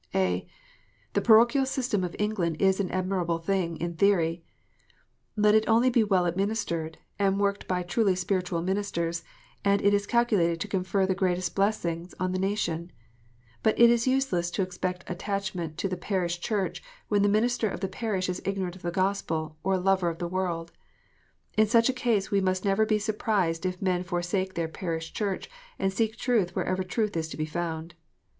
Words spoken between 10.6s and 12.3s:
to confer the greatest blessings